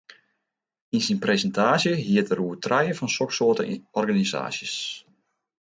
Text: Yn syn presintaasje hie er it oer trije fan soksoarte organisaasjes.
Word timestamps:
Yn 0.95 1.03
syn 1.07 1.19
presintaasje 1.25 1.91
hie 2.03 2.17
er 2.23 2.27
it 2.27 2.41
oer 2.45 2.59
trije 2.65 2.93
fan 2.97 3.13
soksoarte 3.17 3.63
organisaasjes. 4.01 4.75